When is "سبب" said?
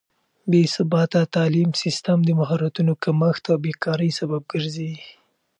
4.19-4.41